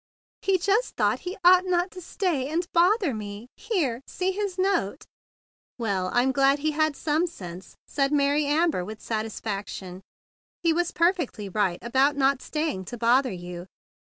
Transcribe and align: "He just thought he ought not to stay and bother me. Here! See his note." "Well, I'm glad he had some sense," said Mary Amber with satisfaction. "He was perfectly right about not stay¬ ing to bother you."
"He 0.41 0.57
just 0.57 0.95
thought 0.95 1.19
he 1.29 1.37
ought 1.43 1.63
not 1.63 1.91
to 1.91 2.01
stay 2.01 2.49
and 2.49 2.65
bother 2.73 3.13
me. 3.13 3.45
Here! 3.55 4.01
See 4.07 4.31
his 4.31 4.57
note." 4.57 5.05
"Well, 5.77 6.09
I'm 6.11 6.31
glad 6.31 6.57
he 6.57 6.71
had 6.71 6.95
some 6.95 7.27
sense," 7.27 7.75
said 7.85 8.11
Mary 8.11 8.45
Amber 8.47 8.83
with 8.83 8.99
satisfaction. 8.99 10.01
"He 10.63 10.73
was 10.73 10.89
perfectly 10.91 11.49
right 11.49 11.77
about 11.83 12.15
not 12.15 12.39
stay¬ 12.39 12.69
ing 12.69 12.85
to 12.85 12.97
bother 12.97 13.31
you." 13.31 13.67